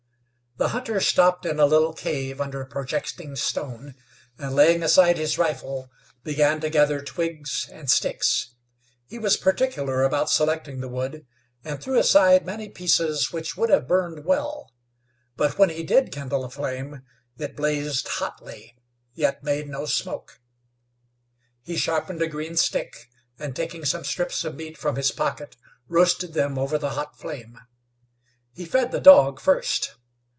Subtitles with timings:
[0.57, 3.95] The hunter stopped in a little cave under a projecting stone,
[4.37, 5.89] and, laying aside his rifle,
[6.23, 8.53] began to gather twigs and sticks.
[9.07, 11.25] He was particular about selecting the wood,
[11.63, 14.71] and threw aside many pieces which would have burned well;
[15.37, 17.01] but when he did kindle a flame
[17.39, 18.75] it blazed hotly,
[19.15, 20.41] yet made no smoke.
[21.63, 23.09] He sharpened a green stick,
[23.39, 25.55] and, taking some strips of meat from his pocket,
[25.87, 27.57] roasted them over the hot flame.
[28.53, 29.95] He fed the dog first.